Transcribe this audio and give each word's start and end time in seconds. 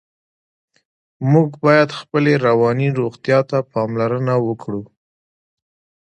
موږ 1.31 1.49
باید 1.65 1.89
خپلې 1.99 2.33
رواني 2.47 2.87
روغتیا 2.99 3.39
ته 3.49 3.57
پاملرنه 3.71 4.33
وکړو. 4.47 4.81